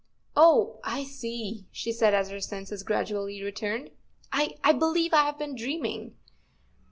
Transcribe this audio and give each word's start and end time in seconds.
Oh—I 0.35 1.03
see," 1.03 1.67
she 1.71 1.91
said, 1.91 2.15
as 2.15 2.31
her 2.31 2.39
senses 2.41 2.81
gradually 2.81 3.43
returned." 3.43 3.91
I—I—believe 4.33 5.13
I 5.13 5.25
have 5.25 5.37
been 5.37 5.53
dreaming." 5.53 6.15